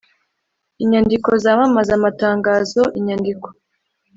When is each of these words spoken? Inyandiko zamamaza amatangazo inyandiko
Inyandiko 0.83 1.29
zamamaza 1.43 1.91
amatangazo 1.99 2.81
inyandiko 2.97 3.47